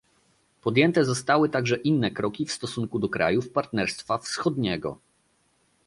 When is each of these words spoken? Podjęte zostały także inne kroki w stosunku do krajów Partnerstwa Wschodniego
Podjęte 0.61 1.05
zostały 1.05 1.49
także 1.49 1.75
inne 1.77 2.11
kroki 2.11 2.45
w 2.45 2.51
stosunku 2.51 2.99
do 2.99 3.09
krajów 3.09 3.49
Partnerstwa 3.49 4.17
Wschodniego 4.17 4.97